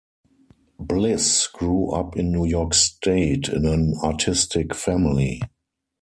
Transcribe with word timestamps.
Bliss 0.79 1.45
grew 1.45 1.91
up 1.91 2.17
in 2.17 2.31
New 2.31 2.45
York 2.47 2.73
State 2.73 3.49
in 3.49 3.67
an 3.67 3.93
artistic 4.01 4.73
family. 4.73 5.43